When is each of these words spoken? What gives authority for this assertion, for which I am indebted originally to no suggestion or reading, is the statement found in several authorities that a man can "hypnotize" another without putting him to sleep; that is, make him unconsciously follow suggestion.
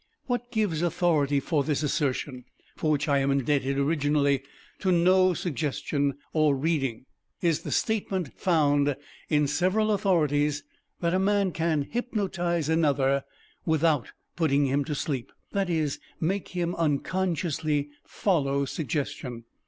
What 0.25 0.51
gives 0.51 0.81
authority 0.81 1.39
for 1.39 1.63
this 1.63 1.83
assertion, 1.83 2.45
for 2.75 2.89
which 2.89 3.07
I 3.07 3.19
am 3.19 3.29
indebted 3.29 3.77
originally 3.77 4.41
to 4.79 4.91
no 4.91 5.35
suggestion 5.35 6.15
or 6.33 6.55
reading, 6.55 7.05
is 7.43 7.61
the 7.61 7.69
statement 7.69 8.33
found 8.33 8.95
in 9.29 9.45
several 9.45 9.91
authorities 9.91 10.63
that 11.01 11.13
a 11.13 11.19
man 11.19 11.51
can 11.51 11.83
"hypnotize" 11.83 12.67
another 12.67 13.23
without 13.63 14.09
putting 14.35 14.65
him 14.65 14.83
to 14.85 14.95
sleep; 14.95 15.31
that 15.51 15.69
is, 15.69 15.99
make 16.19 16.47
him 16.47 16.73
unconsciously 16.73 17.89
follow 18.03 18.65
suggestion. 18.65 19.43